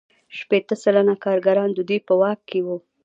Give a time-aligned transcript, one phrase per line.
[0.37, 2.77] شپیته سلنه کارګران د دوی په واک کې وو